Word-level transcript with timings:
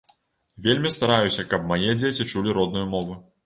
Вельмі 0.67 0.93
стараюся, 0.95 1.47
каб 1.53 1.69
мае 1.75 1.95
дзеці 2.01 2.29
чулі 2.33 2.59
родную 2.63 2.87
мову. 2.99 3.25